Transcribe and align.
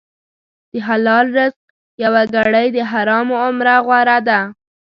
د 0.71 0.73
حلال 0.87 1.25
رزق 1.37 1.59
یوه 2.03 2.23
ګړۍ 2.33 2.67
د 2.75 2.77
حرامو 2.91 3.35
عمره 3.45 3.75
غوره 3.85 4.17
ده. 4.27 4.39